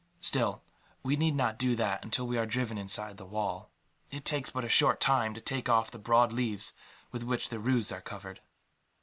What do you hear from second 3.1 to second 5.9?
the wall. It takes but a short time to take